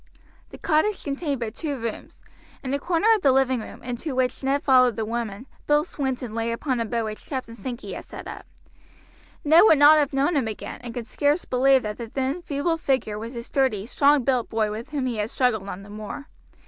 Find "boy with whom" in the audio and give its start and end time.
14.49-15.05